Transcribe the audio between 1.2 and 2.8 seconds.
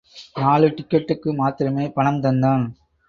மாத்திரமே பணம் தந்தான்.